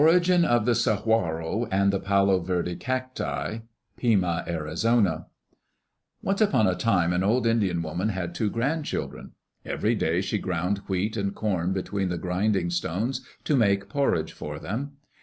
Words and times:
Origin 0.01 0.43
of 0.43 0.65
the 0.65 0.73
Saguaro 0.73 1.67
and 1.69 1.91
Palo 2.03 2.39
Verde 2.39 2.75
Cacti 2.75 3.59
Pima 3.97 4.43
(Arizona) 4.47 5.27
Once 6.23 6.41
upon 6.41 6.65
a 6.65 6.73
time 6.73 7.13
an 7.13 7.23
old 7.23 7.45
Indian 7.45 7.83
woman 7.83 8.09
had 8.09 8.33
two 8.33 8.49
grandchildren. 8.49 9.33
Every 9.63 9.93
day 9.93 10.19
she 10.21 10.39
ground 10.39 10.79
wheat 10.87 11.15
and 11.15 11.35
corn 11.35 11.71
between 11.71 12.09
the 12.09 12.17
grinding 12.17 12.71
stones 12.71 13.23
to 13.43 13.55
make 13.55 13.89
porridge 13.89 14.31
for 14.33 14.57
them. 14.57 14.93